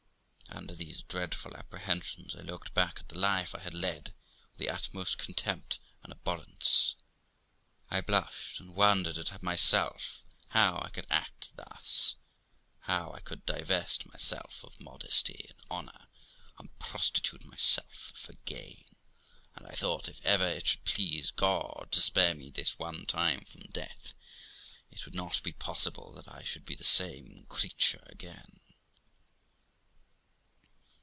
268 0.51 0.87
THE 0.87 0.87
LIFE 0.87 0.93
OF 0.93 1.15
ROXANA 1.15 1.21
Under 1.21 1.31
these 1.31 1.45
dreadful 1.47 1.57
apprehensions 1.57 2.35
I 2.35 2.41
looked 2.51 2.73
back 2.73 2.99
on 2.99 3.05
the 3.07 3.17
life 3.17 3.55
I 3.55 3.59
had 3.59 3.73
led 3.73 4.13
with 4.51 4.57
the 4.57 4.69
utmost 4.69 5.17
contempt 5.17 5.79
and 6.03 6.11
abhorrence. 6.11 6.95
I 7.89 8.01
blushed, 8.01 8.59
and 8.59 8.75
wondered 8.75 9.17
at 9.17 9.41
myself 9.41 10.23
how 10.49 10.81
I 10.83 10.89
could 10.89 11.07
act 11.09 11.55
thus, 11.55 12.15
how 12.81 13.13
I 13.13 13.21
could 13.21 13.45
divest 13.45 14.05
myself 14.07 14.65
of 14.65 14.79
modesty 14.81 15.45
and 15.47 15.57
honour, 15.71 16.07
and 16.59 16.77
prostitute 16.79 17.45
myself 17.45 18.11
for 18.13 18.33
gain; 18.45 18.85
and 19.55 19.65
I 19.65 19.73
thought, 19.73 20.09
if 20.09 20.19
ever 20.25 20.45
it 20.45 20.67
should 20.67 20.83
please 20.83 21.31
God 21.31 21.87
to 21.91 22.01
spare 22.01 22.35
me 22.35 22.49
this 22.49 22.77
one 22.77 23.05
time 23.05 23.45
from 23.45 23.61
death, 23.71 24.13
it 24.91 25.05
would 25.05 25.15
not 25.15 25.41
be 25.43 25.53
possible 25.53 26.11
that 26.13 26.27
I 26.27 26.43
should 26.43 26.65
be 26.65 26.75
the 26.75 26.83
same 26.83 27.45
creature 27.47 28.03
again. 28.07 28.57